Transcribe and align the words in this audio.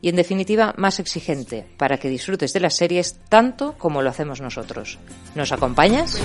y 0.00 0.08
en 0.08 0.16
definitiva 0.16 0.74
más 0.76 1.00
exigente 1.00 1.66
para 1.76 1.98
que 1.98 2.08
disfrutes 2.08 2.52
de 2.52 2.60
las 2.60 2.74
series 2.76 3.18
tanto 3.28 3.74
como 3.78 4.02
lo 4.02 4.10
hacemos 4.10 4.40
nosotros. 4.40 4.98
¿Nos 5.34 5.52
acompañas? 5.52 6.20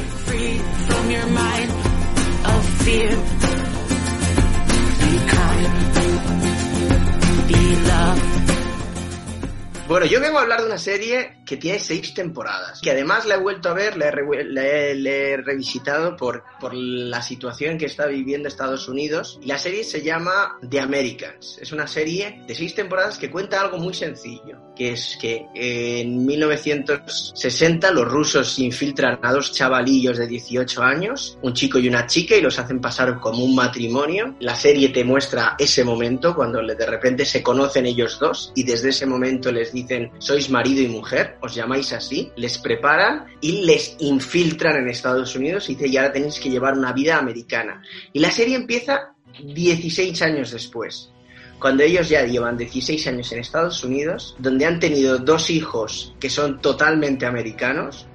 Bueno, 9.88 10.06
yo 10.06 10.22
vengo 10.22 10.38
a 10.38 10.42
hablar 10.44 10.62
de 10.62 10.68
una 10.68 10.78
serie 10.78 11.41
que 11.52 11.58
tiene 11.58 11.80
seis 11.80 12.14
temporadas, 12.14 12.80
que 12.80 12.92
además 12.92 13.26
la 13.26 13.36
he 13.36 13.38
vuelto 13.38 13.68
a 13.68 13.74
ver, 13.74 13.98
la 13.98 14.08
he, 14.08 15.36
revisitado 15.36 16.16
por, 16.16 16.46
por 16.62 16.74
la 16.74 17.22
situación 17.22 17.78
que 17.78 17.88
está 17.88 18.06
viviendo 18.06 18.48
Estados 18.48 18.88
Unidos. 18.88 19.38
La 19.44 19.58
serie 19.58 19.84
se 19.84 20.02
llama 20.02 20.58
The 20.70 20.80
Americans. 20.80 21.58
Es 21.62 21.74
una 21.74 21.88
serie 21.88 22.42
de 22.48 22.56
seis 22.56 22.74
temporadas 22.74 23.18
que 23.18 23.30
cuenta 23.30 23.60
algo 23.60 23.80
muy 23.80 23.94
sencillo, 23.94 24.72
que 24.78 24.94
es 24.94 25.18
que 25.20 25.46
en 25.54 26.26
1960 26.26 27.92
los 27.92 28.08
rusos 28.08 28.58
infiltran 28.58 29.20
a 29.22 29.34
dos 29.34 29.52
chavalillos 29.52 30.20
de 30.20 30.28
18 30.28 30.82
años, 30.82 31.38
un 31.42 31.54
chico 31.54 31.80
y 31.80 31.90
una 31.90 32.08
chica, 32.08 32.38
y 32.38 32.42
los 32.42 32.60
hacen 32.60 32.80
pasar 32.80 33.20
como 33.20 33.44
un 33.44 33.56
matrimonio. 33.56 34.38
La 34.40 34.56
serie 34.56 34.88
te 34.88 35.04
muestra 35.04 35.58
ese 35.60 35.84
momento 35.84 36.34
cuando 36.34 36.66
de 36.66 36.86
repente 36.86 37.26
se 37.26 37.44
conocen 37.44 37.88
ellos 37.88 38.20
dos 38.22 38.54
y 38.56 38.64
desde 38.64 38.92
ese 38.92 39.06
momento 39.06 39.52
les 39.52 39.74
dicen 39.74 40.14
sois 40.20 40.50
marido 40.50 40.82
y 40.82 40.88
mujer 40.88 41.40
os 41.42 41.56
llamáis 41.56 41.92
así, 41.94 42.32
les 42.36 42.58
preparan 42.58 43.26
y 43.42 43.66
les 43.66 43.96
infiltran 44.00 44.78
en 44.78 44.90
Estados 44.90 45.36
Unidos 45.36 45.70
y 45.70 45.76
dice, 45.76 45.88
y 45.88 45.98
ahora 45.98 46.14
tenéis 46.14 46.40
que 46.40 46.50
llevar 46.50 46.78
una 46.78 46.94
vida 46.94 47.18
americana. 47.18 47.82
Y 48.14 48.20
la 48.20 48.32
serie 48.32 48.56
empieza 48.56 49.14
16 49.44 50.22
años 50.22 50.52
después, 50.52 51.12
cuando 51.60 51.84
ellos 51.84 52.10
ya 52.10 52.26
llevan 52.26 52.58
16 52.58 53.08
años 53.08 53.32
en 53.32 53.40
Estados 53.40 53.84
Unidos, 53.84 54.36
donde 54.40 54.66
han 54.66 54.80
tenido 54.80 55.20
dos 55.20 55.50
hijos 55.50 56.16
que 56.20 56.30
son 56.30 56.60
totalmente 56.60 57.26
americanos, 57.26 58.08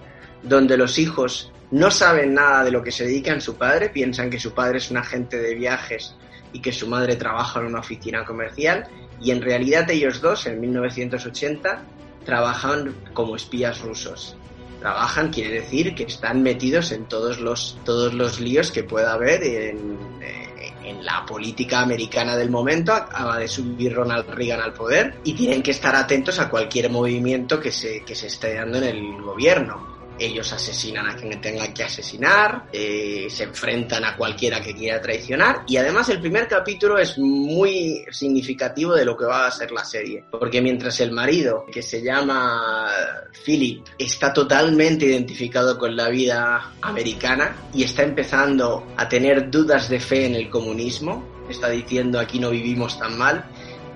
donde 0.43 0.77
los 0.77 0.99
hijos 0.99 1.53
no 1.71 1.91
saben 1.91 2.35
nada 2.35 2.65
de 2.65 2.71
lo 2.71 2.83
que 2.83 2.93
se 2.93 3.05
dedican 3.05 3.41
su 3.41 3.57
padre, 3.57 3.91
piensan 3.91 4.31
que 4.31 4.39
su 4.39 4.53
padre 4.53 4.79
es 4.79 4.91
un 4.91 4.99
agente 4.99 5.39
de 5.39 5.55
viajes 5.55 6.15
y 6.53 6.61
que 6.61 6.73
su 6.73 6.87
madre 6.87 7.17
trabaja 7.17 7.61
en 7.61 7.67
una 7.67 7.81
oficina 7.81 8.25
comercial, 8.25 8.89
y 9.21 9.31
en 9.31 9.43
realidad 9.43 9.91
ellos 9.91 10.21
dos, 10.21 10.47
en 10.47 10.61
1980, 10.61 11.83
trabajan 12.27 12.95
como 13.15 13.37
espías 13.37 13.81
rusos. 13.81 14.37
Trabajan 14.81 15.31
quiere 15.31 15.63
decir 15.63 15.95
que 15.95 16.03
están 16.03 16.43
metidos 16.43 16.93
en 16.93 17.07
todos 17.07 17.41
los, 17.41 17.79
todos 17.85 18.13
los 18.13 18.41
líos 18.41 18.71
que 18.71 18.85
pueda 18.85 19.15
haber 19.15 19.43
en, 19.43 19.97
eh, 20.21 20.73
en 20.85 21.05
la 21.05 21.25
política 21.25 21.81
americana 21.81 22.37
del 22.37 22.51
momento. 22.51 22.93
Acaba 22.93 23.39
de 23.39 23.49
subir 23.49 23.95
Ronald 23.95 24.29
Reagan 24.29 24.61
al 24.61 24.75
poder 24.75 25.15
y 25.25 25.33
tienen 25.33 25.63
que 25.63 25.71
estar 25.71 25.97
atentos 25.97 26.39
a 26.39 26.51
cualquier 26.51 26.91
movimiento 26.91 27.59
que 27.59 27.73
se, 27.73 28.03
que 28.05 28.15
se 28.15 28.27
esté 28.27 28.55
dando 28.55 28.79
en 28.79 28.85
el 28.85 29.23
gobierno 29.23 29.96
ellos 30.19 30.53
asesinan 30.53 31.09
a 31.09 31.17
quien 31.17 31.41
tengan 31.41 31.73
que 31.73 31.85
asesinar, 31.85 32.67
eh, 32.73 33.27
se 33.29 33.45
enfrentan 33.45 34.05
a 34.05 34.17
cualquiera 34.17 34.61
que 34.61 34.75
quiera 34.75 35.01
traicionar 35.01 35.63
y 35.67 35.77
además 35.77 36.09
el 36.09 36.21
primer 36.21 36.49
capítulo 36.49 36.99
es 36.99 37.19
muy 37.19 38.05
significativo 38.11 38.95
de 38.95 39.05
lo 39.05 39.17
que 39.17 39.25
va 39.25 39.47
a 39.47 39.51
ser 39.51 39.73
la 39.73 39.85
serie, 39.85 40.25
porque 40.31 40.61
mientras 40.61 41.01
el 41.01 41.13
marido, 41.13 41.67
que 41.71 41.83
se 41.83 42.03
llama 42.03 42.89
Philip, 43.45 43.85
está 43.99 44.33
totalmente 44.33 45.07
identificado 45.07 45.79
con 45.79 45.97
la 45.97 46.09
vida 46.09 46.73
americana 46.81 47.57
y 47.75 47.85
está 47.85 48.03
empezando 48.03 48.87
a 48.97 49.09
tener 49.09 49.51
dudas 49.51 49.89
de 49.89 50.01
fe 50.01 50.27
en 50.27 50.35
el 50.35 50.51
comunismo, 50.51 51.37
está 51.49 51.69
diciendo 51.71 52.19
aquí 52.19 52.39
no 52.39 52.51
vivimos 52.51 52.99
tan 52.99 53.17
mal, 53.17 53.45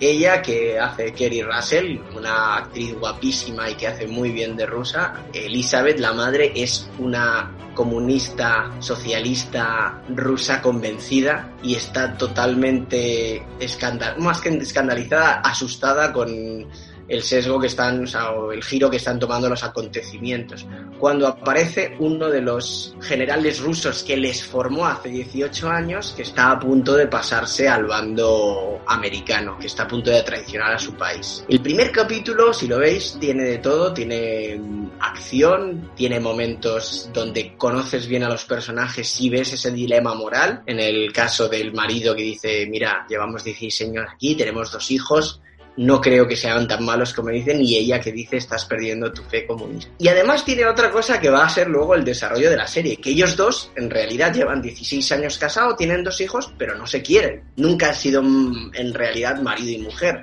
ella, 0.00 0.42
que 0.42 0.78
hace 0.78 1.12
Kerry 1.12 1.42
Russell, 1.42 1.98
una 2.16 2.56
actriz 2.56 2.94
guapísima 2.98 3.68
y 3.70 3.74
que 3.74 3.86
hace 3.86 4.06
muy 4.06 4.30
bien 4.30 4.56
de 4.56 4.66
rusa. 4.66 5.14
Elizabeth, 5.32 5.98
la 5.98 6.12
madre, 6.12 6.52
es 6.54 6.88
una 6.98 7.54
comunista, 7.74 8.70
socialista 8.80 10.02
rusa 10.08 10.60
convencida 10.60 11.50
y 11.62 11.74
está 11.74 12.16
totalmente 12.16 13.42
escandal 13.58 14.18
más 14.18 14.40
que 14.40 14.50
escandalizada, 14.50 15.40
asustada 15.40 16.12
con 16.12 16.68
el 17.10 17.22
sesgo 17.22 17.60
que 17.60 17.66
están, 17.66 18.04
o 18.04 18.06
sea, 18.06 18.30
el 18.52 18.62
giro 18.62 18.88
que 18.88 18.98
están 18.98 19.18
tomando 19.18 19.48
los 19.48 19.64
acontecimientos. 19.64 20.64
Cuando 20.98 21.26
aparece 21.26 21.96
uno 21.98 22.28
de 22.30 22.40
los 22.40 22.94
generales 23.00 23.60
rusos 23.60 24.04
que 24.04 24.16
les 24.16 24.44
formó 24.44 24.86
hace 24.86 25.08
18 25.08 25.68
años, 25.68 26.14
que 26.16 26.22
está 26.22 26.52
a 26.52 26.58
punto 26.60 26.94
de 26.94 27.08
pasarse 27.08 27.68
al 27.68 27.86
bando 27.86 28.80
americano, 28.86 29.58
que 29.58 29.66
está 29.66 29.82
a 29.82 29.88
punto 29.88 30.10
de 30.10 30.22
traicionar 30.22 30.72
a 30.72 30.78
su 30.78 30.94
país. 30.94 31.44
El 31.48 31.60
primer 31.60 31.90
capítulo, 31.90 32.54
si 32.54 32.68
lo 32.68 32.78
veis, 32.78 33.16
tiene 33.18 33.42
de 33.42 33.58
todo, 33.58 33.92
tiene 33.92 34.60
acción, 35.00 35.90
tiene 35.96 36.20
momentos 36.20 37.10
donde 37.12 37.56
conoces 37.56 38.06
bien 38.06 38.22
a 38.22 38.28
los 38.28 38.44
personajes 38.44 39.20
y 39.20 39.30
ves 39.30 39.52
ese 39.52 39.72
dilema 39.72 40.14
moral. 40.14 40.62
En 40.64 40.78
el 40.78 41.12
caso 41.12 41.48
del 41.48 41.72
marido 41.72 42.14
que 42.14 42.22
dice, 42.22 42.66
mira, 42.70 43.04
llevamos 43.08 43.42
16 43.42 43.90
años 43.90 44.06
aquí, 44.12 44.36
tenemos 44.36 44.70
dos 44.70 44.90
hijos, 44.92 45.40
no 45.76 46.00
creo 46.00 46.26
que 46.26 46.36
sean 46.36 46.66
tan 46.68 46.84
malos 46.84 47.14
como 47.14 47.30
dicen, 47.30 47.62
y 47.62 47.76
ella 47.76 48.00
que 48.00 48.12
dice 48.12 48.36
estás 48.36 48.64
perdiendo 48.64 49.12
tu 49.12 49.22
fe 49.22 49.46
comunista. 49.46 49.90
Y 49.98 50.08
además 50.08 50.44
tiene 50.44 50.66
otra 50.66 50.90
cosa 50.90 51.20
que 51.20 51.30
va 51.30 51.44
a 51.44 51.48
ser 51.48 51.68
luego 51.68 51.94
el 51.94 52.04
desarrollo 52.04 52.50
de 52.50 52.56
la 52.56 52.66
serie, 52.66 52.96
que 52.96 53.10
ellos 53.10 53.36
dos 53.36 53.70
en 53.76 53.90
realidad 53.90 54.34
llevan 54.34 54.60
16 54.60 55.12
años 55.12 55.38
casados, 55.38 55.76
tienen 55.76 56.04
dos 56.04 56.20
hijos, 56.20 56.52
pero 56.58 56.76
no 56.76 56.86
se 56.86 57.02
quieren. 57.02 57.44
Nunca 57.56 57.88
han 57.88 57.94
sido 57.94 58.22
mm, 58.22 58.72
en 58.74 58.94
realidad 58.94 59.40
marido 59.40 59.70
y 59.70 59.78
mujer. 59.78 60.22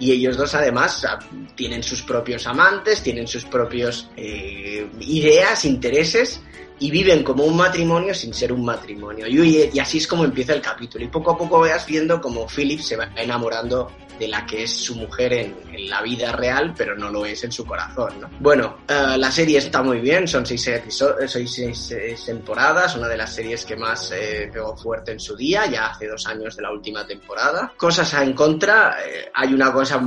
Y 0.00 0.12
ellos 0.12 0.36
dos 0.36 0.54
además 0.54 1.04
tienen 1.56 1.82
sus 1.82 2.02
propios 2.02 2.46
amantes, 2.46 3.02
tienen 3.02 3.26
sus 3.26 3.44
propios 3.44 4.08
eh, 4.16 4.88
ideas, 5.00 5.64
intereses, 5.64 6.40
y 6.80 6.90
viven 6.90 7.22
como 7.22 7.44
un 7.44 7.56
matrimonio 7.56 8.14
sin 8.14 8.32
ser 8.32 8.52
un 8.52 8.64
matrimonio. 8.64 9.26
Y, 9.26 9.78
así 9.78 9.98
es 9.98 10.06
como 10.06 10.24
empieza 10.24 10.54
el 10.54 10.60
capítulo. 10.60 11.04
Y 11.04 11.08
poco 11.08 11.32
a 11.32 11.38
poco 11.38 11.60
veas 11.60 11.86
viendo 11.86 12.20
como 12.20 12.46
Philip 12.46 12.80
se 12.80 12.96
va 12.96 13.10
enamorando 13.16 13.90
de 14.18 14.28
la 14.28 14.44
que 14.46 14.64
es 14.64 14.72
su 14.72 14.94
mujer 14.96 15.32
en, 15.32 15.68
la 15.88 16.02
vida 16.02 16.32
real, 16.32 16.74
pero 16.76 16.96
no 16.96 17.08
lo 17.08 17.24
es 17.24 17.44
en 17.44 17.52
su 17.52 17.64
corazón. 17.64 18.20
¿no? 18.20 18.28
Bueno, 18.40 18.78
uh, 18.88 19.16
la 19.16 19.30
serie 19.30 19.58
está 19.58 19.80
muy 19.80 20.00
bien, 20.00 20.26
son 20.26 20.44
seis, 20.44 20.66
episodios, 20.66 21.30
seis, 21.30 21.52
seis, 21.54 21.78
seis, 21.88 22.24
temporadas, 22.24 22.96
una 22.96 23.06
de 23.06 23.16
las 23.16 23.32
series 23.32 23.64
que 23.64 23.76
más 23.76 24.12
eh, 24.12 24.50
pegó 24.52 24.76
fuerte 24.76 25.12
en 25.12 25.20
su 25.20 25.36
día, 25.36 25.66
ya 25.66 25.86
hace 25.86 26.08
dos 26.08 26.26
años 26.26 26.56
de 26.56 26.62
la 26.62 26.72
última 26.72 27.06
temporada. 27.06 27.72
Cosas 27.76 28.12
en 28.14 28.32
contra, 28.32 28.98
eh, 29.06 29.30
hay 29.32 29.54
una 29.54 29.72
cosa 29.72 30.02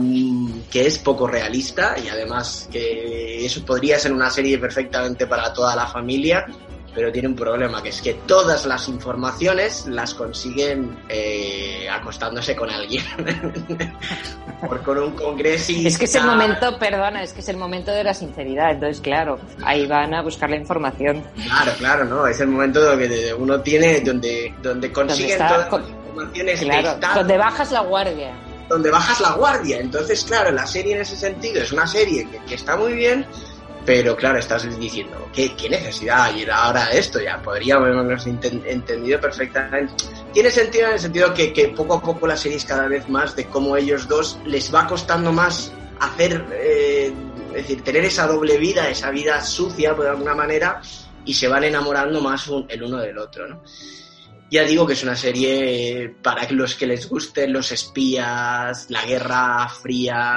que 0.69 0.85
es 0.85 0.99
poco 0.99 1.25
realista 1.25 1.95
y 1.97 2.09
además 2.09 2.67
que 2.71 3.45
eso 3.45 3.65
podría 3.65 3.97
ser 3.97 4.11
una 4.11 4.29
serie 4.29 4.57
perfectamente 4.57 5.25
para 5.25 5.53
toda 5.53 5.75
la 5.75 5.87
familia 5.87 6.45
pero 6.93 7.11
tiene 7.11 7.27
un 7.27 7.35
problema, 7.35 7.81
que 7.81 7.89
es 7.89 8.01
que 8.01 8.13
todas 8.25 8.65
las 8.65 8.87
informaciones 8.89 9.85
las 9.87 10.13
consiguen 10.13 10.97
eh, 11.09 11.87
acostándose 11.89 12.55
con 12.55 12.69
alguien. 12.69 13.03
Por 14.67 14.83
con 14.83 14.97
un 14.97 15.11
congresista. 15.11 15.87
Es 15.87 15.97
que 15.97 16.05
es 16.05 16.15
el 16.15 16.25
momento, 16.25 16.77
perdona, 16.77 17.23
es 17.23 17.33
que 17.33 17.41
es 17.41 17.49
el 17.49 17.57
momento 17.57 17.91
de 17.91 18.03
la 18.03 18.13
sinceridad. 18.13 18.71
Entonces, 18.71 19.01
claro, 19.01 19.39
ahí 19.63 19.87
van 19.87 20.13
a 20.13 20.21
buscar 20.21 20.49
la 20.49 20.57
información. 20.57 21.23
Claro, 21.35 21.71
claro, 21.77 22.05
¿no? 22.05 22.27
Es 22.27 22.39
el 22.41 22.47
momento 22.47 22.81
donde 22.81 23.33
uno 23.33 23.61
tiene, 23.61 24.01
donde, 24.01 24.53
donde 24.61 24.91
consiguen 24.91 25.37
todas 25.37 25.71
las 25.71 25.89
informaciones. 25.89 26.61
Claro, 26.61 26.99
donde 27.15 27.37
bajas 27.37 27.71
la 27.71 27.81
guardia 27.81 28.31
donde 28.71 28.89
bajas 28.89 29.19
la 29.19 29.33
guardia. 29.33 29.79
Entonces, 29.79 30.23
claro, 30.23 30.51
la 30.51 30.65
serie 30.65 30.95
en 30.95 31.01
ese 31.01 31.15
sentido 31.15 31.61
es 31.61 31.71
una 31.71 31.85
serie 31.85 32.27
que, 32.47 32.55
está 32.55 32.77
muy 32.77 32.93
bien, 32.93 33.25
pero 33.85 34.15
claro, 34.15 34.37
estás 34.37 34.79
diciendo, 34.79 35.27
¿qué, 35.33 35.55
qué 35.55 35.69
necesidad 35.69 36.23
hay 36.25 36.45
ahora 36.51 36.91
esto? 36.91 37.19
Ya 37.19 37.41
podríamos 37.41 37.87
habernos 37.87 38.27
entendido 38.27 39.19
perfectamente. 39.19 39.93
Tiene 40.33 40.51
sentido 40.51 40.87
en 40.87 40.93
el 40.93 40.99
sentido 40.99 41.33
que, 41.33 41.51
que, 41.51 41.69
poco 41.69 41.95
a 41.95 42.01
poco 42.01 42.27
la 42.27 42.37
serie 42.37 42.57
es 42.57 42.65
cada 42.65 42.87
vez 42.87 43.09
más 43.09 43.35
de 43.35 43.45
cómo 43.45 43.75
ellos 43.75 44.07
dos 44.07 44.37
les 44.45 44.73
va 44.73 44.85
costando 44.85 45.31
más 45.31 45.71
hacer, 45.99 46.45
eh, 46.53 47.11
es 47.49 47.53
decir, 47.53 47.83
tener 47.83 48.05
esa 48.05 48.27
doble 48.27 48.57
vida, 48.57 48.87
esa 48.87 49.09
vida 49.09 49.41
sucia, 49.41 49.95
por 49.95 50.07
alguna 50.07 50.35
manera, 50.35 50.79
y 51.25 51.33
se 51.33 51.47
van 51.47 51.63
enamorando 51.63 52.21
más 52.21 52.49
el 52.69 52.83
uno 52.83 52.97
del 52.97 53.17
otro, 53.17 53.47
¿no? 53.47 53.63
Ya 54.51 54.63
digo 54.63 54.85
que 54.85 54.93
es 54.93 55.03
una 55.03 55.15
serie 55.15 56.13
para 56.21 56.45
los 56.51 56.75
que 56.75 56.85
les 56.85 57.07
gusten 57.07 57.53
los 57.53 57.71
espías, 57.71 58.85
la 58.89 59.05
guerra 59.05 59.69
fría, 59.69 60.35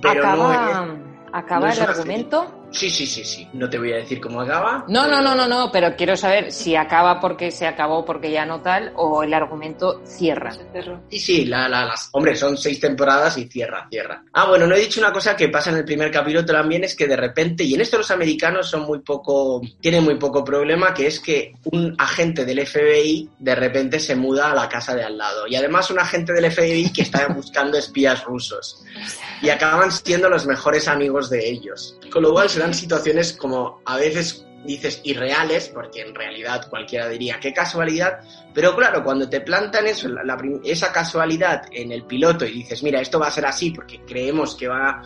pero 0.00 0.36
no 0.36 1.11
acaba 1.32 1.72
el 1.72 1.80
argumento 1.80 2.61
Sí, 2.72 2.90
sí, 2.90 3.06
sí, 3.06 3.24
sí. 3.24 3.48
No 3.52 3.68
te 3.68 3.78
voy 3.78 3.92
a 3.92 3.96
decir 3.96 4.20
cómo 4.20 4.40
acaba. 4.40 4.84
No, 4.88 5.06
no, 5.06 5.20
no, 5.20 5.34
no, 5.34 5.46
no, 5.46 5.70
pero 5.70 5.94
quiero 5.96 6.16
saber 6.16 6.50
si 6.52 6.74
acaba 6.74 7.20
porque 7.20 7.50
se 7.50 7.66
acabó 7.66 8.04
porque 8.04 8.30
ya 8.30 8.46
no 8.46 8.60
tal 8.62 8.92
o 8.96 9.22
el 9.22 9.34
argumento 9.34 10.02
cierra. 10.04 10.52
Sí, 11.10 11.18
sí, 11.18 11.44
la, 11.44 11.68
la, 11.68 11.84
las... 11.84 12.08
Hombre, 12.12 12.34
son 12.34 12.56
seis 12.56 12.80
temporadas 12.80 13.36
y 13.38 13.46
cierra, 13.48 13.86
cierra. 13.90 14.24
Ah, 14.32 14.46
bueno, 14.48 14.66
no 14.66 14.74
he 14.74 14.80
dicho 14.80 15.00
una 15.00 15.12
cosa 15.12 15.36
que 15.36 15.48
pasa 15.48 15.70
en 15.70 15.76
el 15.76 15.84
primer 15.84 16.10
capítulo 16.10 16.44
también, 16.44 16.84
es 16.84 16.96
que 16.96 17.06
de 17.06 17.16
repente, 17.16 17.64
y 17.64 17.74
en 17.74 17.82
esto 17.82 17.98
los 17.98 18.10
americanos 18.10 18.68
son 18.68 18.82
muy 18.82 19.00
poco, 19.00 19.60
tienen 19.80 20.04
muy 20.04 20.16
poco 20.16 20.42
problema, 20.42 20.94
que 20.94 21.06
es 21.06 21.20
que 21.20 21.52
un 21.64 21.94
agente 21.98 22.44
del 22.44 22.66
FBI 22.66 23.28
de 23.38 23.54
repente 23.54 24.00
se 24.00 24.16
muda 24.16 24.50
a 24.50 24.54
la 24.54 24.68
casa 24.68 24.94
de 24.94 25.04
al 25.04 25.18
lado. 25.18 25.46
Y 25.46 25.56
además 25.56 25.90
un 25.90 25.98
agente 25.98 26.32
del 26.32 26.50
FBI 26.50 26.92
que 26.92 27.02
está 27.02 27.26
buscando 27.34 27.76
espías 27.76 28.24
rusos. 28.24 28.82
Y 29.42 29.50
acaban 29.50 29.90
siendo 29.90 30.28
los 30.28 30.46
mejores 30.46 30.88
amigos 30.88 31.28
de 31.28 31.48
ellos. 31.48 31.96
Con 32.10 32.22
lo 32.22 32.32
cual 32.32 32.48
se 32.48 32.61
situaciones 32.70 33.32
como 33.32 33.82
a 33.84 33.96
veces 33.96 34.46
dices 34.64 35.00
irreales, 35.04 35.68
porque 35.68 36.02
en 36.02 36.14
realidad 36.14 36.68
cualquiera 36.70 37.08
diría 37.08 37.38
qué 37.40 37.52
casualidad, 37.52 38.20
pero 38.54 38.76
claro, 38.76 39.02
cuando 39.02 39.28
te 39.28 39.40
plantan 39.40 39.86
eso, 39.86 40.08
esa 40.64 40.92
casualidad 40.92 41.64
en 41.72 41.92
el 41.92 42.04
piloto 42.04 42.44
y 42.46 42.52
dices, 42.52 42.82
mira, 42.82 43.00
esto 43.00 43.18
va 43.18 43.28
a 43.28 43.32
ser 43.32 43.46
así 43.46 43.70
porque 43.70 44.00
creemos 44.06 44.54
que 44.54 44.68
va 44.68 45.02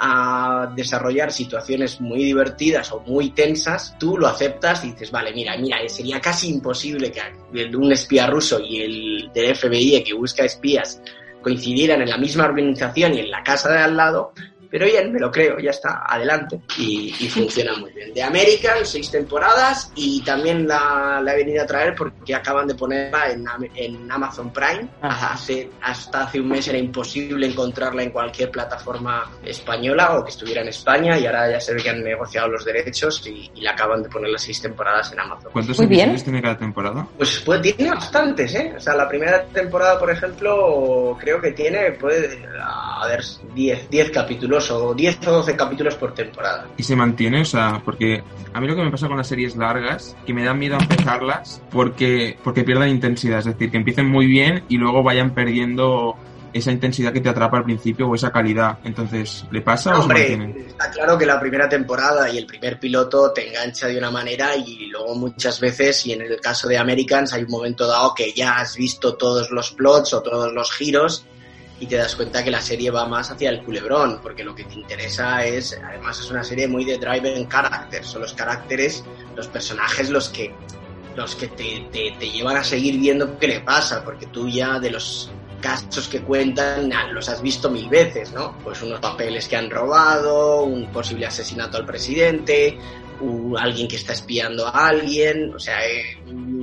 a 0.00 0.72
desarrollar 0.76 1.32
situaciones 1.32 2.00
muy 2.00 2.22
divertidas 2.24 2.92
o 2.92 3.00
muy 3.00 3.30
tensas, 3.30 3.96
tú 3.98 4.16
lo 4.16 4.28
aceptas 4.28 4.84
y 4.84 4.92
dices, 4.92 5.10
vale, 5.10 5.32
mira, 5.32 5.56
mira, 5.56 5.78
sería 5.88 6.20
casi 6.20 6.50
imposible 6.50 7.10
que 7.10 7.76
un 7.76 7.92
espía 7.92 8.26
ruso 8.26 8.60
y 8.60 8.82
el 8.82 9.30
del 9.32 9.56
FBI 9.56 10.04
que 10.04 10.14
busca 10.14 10.44
espías 10.44 11.02
coincidieran 11.42 12.02
en 12.02 12.10
la 12.10 12.18
misma 12.18 12.44
organización 12.44 13.14
y 13.14 13.20
en 13.20 13.30
la 13.30 13.42
casa 13.42 13.72
de 13.72 13.78
al 13.78 13.96
lado, 13.96 14.32
pero 14.70 14.86
bien, 14.86 15.12
me 15.12 15.18
lo 15.18 15.30
creo, 15.30 15.58
ya 15.58 15.70
está, 15.70 16.04
adelante. 16.06 16.60
Y, 16.78 17.10
funciona 17.28 17.74
muy 17.76 17.92
bien. 17.92 18.12
De 18.14 18.22
American, 18.22 18.84
seis 18.84 19.10
temporadas 19.10 19.92
y 19.94 20.22
también 20.22 20.66
la, 20.66 21.22
he 21.26 21.36
venido 21.36 21.62
a 21.62 21.66
traer 21.66 21.94
porque 21.94 22.34
acaban 22.34 22.66
de 22.66 22.74
ponerla 22.74 23.30
en, 23.30 23.46
en 23.74 24.10
Amazon 24.10 24.52
Prime. 24.52 24.88
Hace, 25.00 25.70
hasta 25.82 26.24
hace 26.24 26.40
un 26.40 26.48
mes 26.48 26.66
era 26.68 26.78
imposible 26.78 27.46
encontrarla 27.46 28.02
en 28.02 28.10
cualquier 28.10 28.50
plataforma 28.50 29.30
española 29.42 30.18
o 30.18 30.24
que 30.24 30.30
estuviera 30.30 30.62
en 30.62 30.68
España 30.68 31.18
y 31.18 31.26
ahora 31.26 31.50
ya 31.50 31.60
se 31.60 31.74
ve 31.74 31.82
que 31.82 31.90
han 31.90 32.02
negociado 32.02 32.48
los 32.48 32.64
derechos 32.64 33.26
y, 33.26 33.50
la 33.60 33.72
acaban 33.72 34.02
de 34.02 34.08
poner 34.08 34.30
las 34.30 34.42
seis 34.42 34.62
temporadas 34.62 35.12
en 35.12 35.20
Amazon. 35.20 35.50
¿Cuántos 35.52 35.78
episodios 35.80 36.22
tiene 36.22 36.40
cada 36.40 36.56
temporada? 36.56 37.06
Pues, 37.16 37.42
pues 37.44 37.60
tiene 37.60 37.90
bastantes, 37.90 38.54
¿eh? 38.54 38.72
O 38.76 38.80
sea, 38.80 38.94
la 38.94 39.08
primera 39.08 39.44
temporada, 39.46 39.98
por 39.98 40.10
ejemplo, 40.10 41.16
creo 41.20 41.40
que 41.40 41.52
tiene, 41.52 41.92
puede, 41.92 42.46
a 42.98 43.06
ver, 43.06 43.22
10 43.54 44.10
capítulos 44.10 44.70
o 44.70 44.94
10 44.94 45.26
o 45.28 45.32
12 45.32 45.56
capítulos 45.56 45.94
por 45.96 46.14
temporada. 46.14 46.68
¿Y 46.76 46.82
se 46.82 46.96
mantiene? 46.96 47.42
O 47.42 47.44
sea, 47.44 47.80
porque 47.84 48.22
a 48.52 48.60
mí 48.60 48.66
lo 48.66 48.76
que 48.76 48.82
me 48.82 48.90
pasa 48.90 49.08
con 49.08 49.16
las 49.16 49.26
series 49.26 49.56
largas, 49.56 50.16
que 50.26 50.34
me 50.34 50.44
da 50.44 50.54
miedo 50.54 50.76
empezarlas 50.80 51.62
porque, 51.70 52.38
porque 52.42 52.64
pierdan 52.64 52.88
intensidad, 52.88 53.40
es 53.40 53.46
decir, 53.46 53.70
que 53.70 53.76
empiecen 53.76 54.08
muy 54.08 54.26
bien 54.26 54.64
y 54.68 54.76
luego 54.76 55.02
vayan 55.02 55.34
perdiendo 55.34 56.16
esa 56.52 56.72
intensidad 56.72 57.12
que 57.12 57.20
te 57.20 57.28
atrapa 57.28 57.58
al 57.58 57.64
principio 57.64 58.08
o 58.08 58.14
esa 58.14 58.30
calidad. 58.30 58.78
Entonces, 58.84 59.44
¿le 59.50 59.60
pasa 59.60 59.98
o 59.98 60.02
Hombre, 60.02 60.26
se 60.26 60.60
Está 60.60 60.90
claro 60.90 61.18
que 61.18 61.26
la 61.26 61.38
primera 61.38 61.68
temporada 61.68 62.30
y 62.30 62.38
el 62.38 62.46
primer 62.46 62.78
piloto 62.78 63.32
te 63.32 63.48
engancha 63.48 63.86
de 63.86 63.98
una 63.98 64.10
manera 64.10 64.56
y 64.56 64.86
luego 64.86 65.14
muchas 65.14 65.60
veces, 65.60 66.06
y 66.06 66.12
en 66.12 66.22
el 66.22 66.40
caso 66.40 66.68
de 66.68 66.78
Americans, 66.78 67.32
hay 67.32 67.42
un 67.44 67.50
momento 67.50 67.86
dado 67.86 68.14
que 68.14 68.32
ya 68.32 68.56
has 68.58 68.76
visto 68.76 69.14
todos 69.14 69.50
los 69.50 69.72
plots 69.72 70.14
o 70.14 70.22
todos 70.22 70.52
los 70.52 70.72
giros 70.72 71.26
y 71.80 71.86
te 71.86 71.96
das 71.96 72.16
cuenta 72.16 72.42
que 72.42 72.50
la 72.50 72.60
serie 72.60 72.90
va 72.90 73.06
más 73.06 73.30
hacia 73.30 73.50
el 73.50 73.62
culebrón, 73.62 74.20
porque 74.22 74.42
lo 74.42 74.54
que 74.54 74.64
te 74.64 74.74
interesa 74.74 75.44
es, 75.44 75.78
además 75.82 76.18
es 76.18 76.30
una 76.30 76.42
serie 76.42 76.66
muy 76.66 76.84
de 76.84 76.98
drive 76.98 77.46
character, 77.48 78.04
son 78.04 78.22
los 78.22 78.32
caracteres, 78.32 79.04
los 79.36 79.46
personajes 79.46 80.10
los 80.10 80.28
que, 80.28 80.52
los 81.16 81.36
que 81.36 81.48
te, 81.48 81.86
te, 81.92 82.30
llevan 82.30 82.56
a 82.56 82.64
seguir 82.64 82.98
viendo 82.98 83.38
qué 83.38 83.48
le 83.48 83.60
pasa, 83.60 84.04
porque 84.04 84.26
tú 84.26 84.48
ya 84.48 84.80
de 84.80 84.90
los 84.90 85.30
casos 85.60 86.08
que 86.08 86.20
cuentan 86.20 86.90
los 87.12 87.28
has 87.28 87.42
visto 87.42 87.70
mil 87.70 87.88
veces, 87.88 88.32
¿no? 88.32 88.56
Pues 88.62 88.82
unos 88.82 89.00
papeles 89.00 89.48
que 89.48 89.56
han 89.56 89.70
robado, 89.70 90.62
un 90.62 90.86
posible 90.92 91.26
asesinato 91.26 91.76
al 91.76 91.86
presidente, 91.86 92.78
alguien 93.58 93.88
que 93.88 93.96
está 93.96 94.12
espiando 94.12 94.66
a 94.66 94.88
alguien, 94.88 95.52
o 95.54 95.58
sea, 95.58 95.84
eh, 95.84 96.16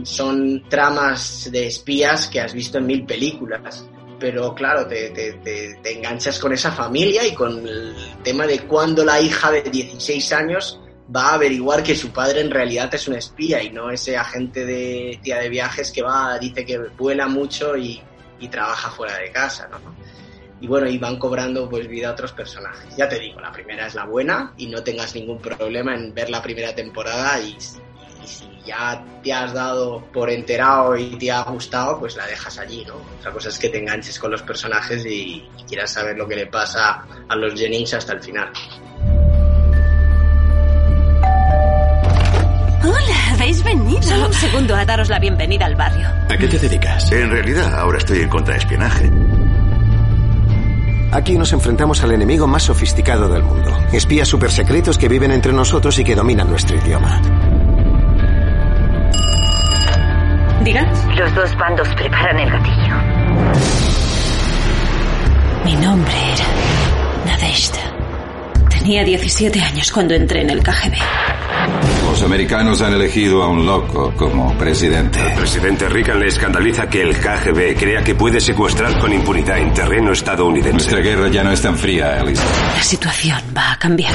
son 0.03 0.63
tramas 0.69 1.49
de 1.51 1.67
espías 1.67 2.27
que 2.27 2.39
has 2.39 2.53
visto 2.53 2.77
en 2.77 2.85
mil 2.85 3.05
películas 3.05 3.85
pero 4.19 4.53
claro, 4.53 4.87
te, 4.87 5.09
te, 5.11 5.91
enganchas 5.91 6.39
con 6.39 6.53
esa 6.53 6.71
familia 6.71 7.25
y 7.25 7.33
con 7.33 7.67
el 7.67 7.95
tema 8.23 8.45
de 8.47 8.61
cuando 8.61 9.03
la 9.03 9.19
hija 9.19 9.51
de 9.51 9.61
16 9.63 10.31
años 10.33 10.79
va 11.13 11.29
a 11.29 11.33
averiguar 11.35 11.83
que 11.83 11.95
su 11.95 12.11
padre 12.11 12.41
en 12.41 12.51
realidad 12.51 12.93
es 12.93 13.07
un 13.07 13.15
espía 13.15 13.61
y 13.61 13.69
no 13.69 13.91
ese 13.91 14.17
agente 14.17 14.65
de 14.65 15.19
tía 15.21 15.39
de 15.39 15.49
viajes 15.49 15.91
que 15.91 16.01
va, 16.01 16.37
dice 16.39 16.65
que 16.65 16.79
vuela 16.97 17.27
mucho 17.27 17.77
y, 17.77 18.01
y 18.39 18.47
trabaja 18.47 18.89
fuera 18.89 19.17
de 19.17 19.31
casa, 19.31 19.67
¿no? 19.67 19.79
Y 20.61 20.67
bueno, 20.67 20.89
y 20.89 20.97
van 20.97 21.19
cobrando 21.19 21.69
pues 21.69 21.87
vida 21.87 22.09
a 22.09 22.11
otros 22.13 22.31
personajes. 22.31 22.95
Ya 22.95 23.09
te 23.09 23.19
digo, 23.19 23.39
la 23.41 23.51
primera 23.51 23.87
es 23.87 23.93
la 23.93 24.05
buena 24.05 24.53
y 24.57 24.67
no 24.67 24.83
tengas 24.83 25.13
ningún 25.13 25.39
problema 25.39 25.93
en 25.93 26.13
ver 26.13 26.29
la 26.29 26.41
primera 26.41 26.73
temporada 26.73 27.39
y 27.39 27.57
ya 28.65 29.03
te 29.23 29.31
has 29.31 29.53
dado 29.53 30.03
por 30.11 30.29
enterado 30.29 30.95
y 30.95 31.15
te 31.17 31.31
ha 31.31 31.43
gustado, 31.43 31.99
pues 31.99 32.15
la 32.15 32.25
dejas 32.25 32.57
allí, 32.57 32.83
¿no? 32.85 32.95
Otra 33.19 33.31
cosa 33.31 33.49
es 33.49 33.59
que 33.59 33.69
te 33.69 33.79
enganches 33.79 34.19
con 34.19 34.31
los 34.31 34.41
personajes 34.41 35.05
y, 35.05 35.47
quieras 35.67 35.93
saber 35.93 36.15
lo 36.15 36.27
que 36.27 36.35
le 36.35 36.45
pasa 36.45 37.05
a 37.27 37.35
los 37.35 37.59
Jennings 37.59 37.93
hasta 37.95 38.13
el 38.13 38.21
final. 38.21 38.51
Hola, 42.83 43.33
¿habéis 43.33 43.63
venido? 43.63 44.01
Solo 44.03 44.27
un 44.27 44.33
segundo 44.33 44.75
a 44.75 44.85
daros 44.85 45.09
la 45.09 45.17
bienvenida 45.17 45.65
al 45.65 45.75
barrio. 45.75 46.07
¿A 46.29 46.37
qué 46.37 46.47
te 46.47 46.59
dedicas? 46.59 47.11
En 47.11 47.31
realidad, 47.31 47.73
ahora 47.79 47.97
estoy 47.97 48.19
en 48.19 48.29
contraespionaje. 48.29 49.11
Aquí 51.11 51.37
nos 51.37 51.53
enfrentamos 51.53 52.03
al 52.03 52.11
enemigo 52.11 52.45
más 52.45 52.63
sofisticado 52.63 53.27
del 53.29 53.41
mundo. 53.41 53.75
Espías 53.91 54.27
supersecretos 54.27 54.97
que 54.97 55.07
viven 55.07 55.31
entre 55.31 55.53
nosotros 55.53 55.97
y 55.97 56.03
que 56.03 56.13
dominan 56.13 56.49
nuestro 56.49 56.77
idioma. 56.77 57.21
Diga. 60.65 60.83
Los 61.15 61.35
dos 61.35 61.55
bandos 61.57 61.87
preparan 61.89 62.39
el 62.39 62.49
gatillo. 62.49 62.95
Mi 65.63 65.75
nombre 65.75 66.13
era 66.33 66.45
Nadeshda. 67.27 67.81
Tenía 68.67 69.03
17 69.03 69.61
años 69.61 69.91
cuando 69.91 70.15
entré 70.15 70.41
en 70.41 70.49
el 70.49 70.63
KGB. 70.63 70.95
Los 72.09 72.23
americanos 72.23 72.81
han 72.81 72.93
elegido 72.93 73.43
a 73.43 73.47
un 73.47 73.63
loco 73.63 74.11
como 74.17 74.57
presidente. 74.57 75.19
El 75.21 75.33
presidente 75.33 75.87
Reagan 75.87 76.19
le 76.19 76.27
escandaliza 76.27 76.89
que 76.89 77.03
el 77.03 77.15
KGB 77.15 77.77
crea 77.77 78.03
que 78.03 78.15
puede 78.15 78.39
secuestrar 78.39 78.97
con 78.97 79.13
impunidad 79.13 79.59
en 79.59 79.71
terreno 79.71 80.13
estadounidense. 80.13 80.73
Nuestra 80.73 80.99
guerra 80.99 81.27
ya 81.29 81.43
no 81.43 81.51
es 81.51 81.61
tan 81.61 81.77
fría, 81.77 82.19
Alice. 82.19 82.41
La 82.75 82.81
situación 82.81 83.39
va 83.55 83.73
a 83.73 83.77
cambiar. 83.77 84.13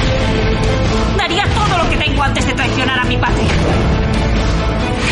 Daría 1.17 1.45
todo 1.45 1.77
lo 1.77 1.89
que 1.89 1.95
tengo 1.95 2.21
antes 2.23 2.45
de 2.45 2.53
traicionar 2.53 2.99
a 2.99 3.05
mi 3.05 3.15
patria. 3.15 4.00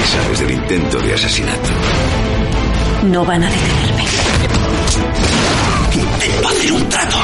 ¿Qué 0.09 0.15
sabes 0.15 0.39
del 0.39 0.51
intento 0.51 0.97
de 1.01 1.13
asesinato? 1.13 1.69
No 3.03 3.23
van 3.23 3.43
a 3.43 3.47
detenerme. 3.47 4.05
Intento 5.93 6.47
hacer 6.47 6.71
un 6.71 6.89
trato. 6.89 7.17